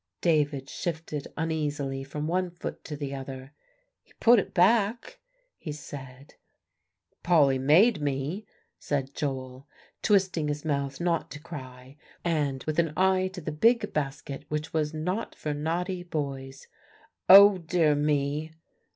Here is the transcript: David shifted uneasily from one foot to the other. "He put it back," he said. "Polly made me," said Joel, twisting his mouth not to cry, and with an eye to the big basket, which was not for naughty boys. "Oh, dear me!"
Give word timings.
David 0.21 0.67
shifted 0.67 1.27
uneasily 1.37 2.03
from 2.03 2.25
one 2.27 2.49
foot 2.49 2.83
to 2.85 2.97
the 2.97 3.13
other. 3.13 3.53
"He 4.01 4.13
put 4.19 4.39
it 4.39 4.51
back," 4.51 5.19
he 5.59 5.71
said. 5.71 6.33
"Polly 7.21 7.59
made 7.59 8.01
me," 8.01 8.47
said 8.79 9.13
Joel, 9.13 9.67
twisting 10.01 10.47
his 10.47 10.65
mouth 10.65 10.99
not 10.99 11.29
to 11.29 11.39
cry, 11.39 11.97
and 12.25 12.63
with 12.63 12.79
an 12.79 12.93
eye 12.97 13.27
to 13.33 13.41
the 13.41 13.51
big 13.51 13.93
basket, 13.93 14.43
which 14.49 14.73
was 14.73 14.91
not 14.91 15.35
for 15.35 15.53
naughty 15.53 16.01
boys. 16.01 16.65
"Oh, 17.29 17.59
dear 17.59 17.93
me!" 17.93 18.53